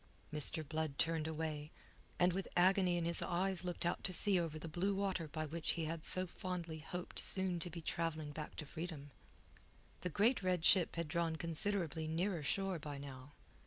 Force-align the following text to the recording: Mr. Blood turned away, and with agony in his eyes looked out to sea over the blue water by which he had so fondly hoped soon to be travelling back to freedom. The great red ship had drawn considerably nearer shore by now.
Mr. 0.33 0.67
Blood 0.67 0.97
turned 0.97 1.27
away, 1.27 1.69
and 2.17 2.33
with 2.33 2.47
agony 2.57 2.97
in 2.97 3.05
his 3.05 3.21
eyes 3.21 3.63
looked 3.63 3.85
out 3.85 4.03
to 4.03 4.11
sea 4.11 4.39
over 4.39 4.57
the 4.57 4.67
blue 4.67 4.95
water 4.95 5.27
by 5.27 5.45
which 5.45 5.73
he 5.73 5.85
had 5.85 6.07
so 6.07 6.25
fondly 6.25 6.79
hoped 6.79 7.19
soon 7.19 7.59
to 7.59 7.69
be 7.69 7.81
travelling 7.83 8.31
back 8.31 8.55
to 8.55 8.65
freedom. 8.65 9.11
The 9.99 10.09
great 10.09 10.41
red 10.41 10.65
ship 10.65 10.95
had 10.95 11.07
drawn 11.07 11.35
considerably 11.35 12.07
nearer 12.07 12.41
shore 12.41 12.79
by 12.79 12.97
now. 12.97 13.33